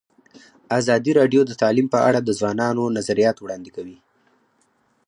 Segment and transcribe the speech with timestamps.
[0.79, 3.97] ازادي راډیو د تعلیم په اړه د ځوانانو نظریات وړاندې کړي.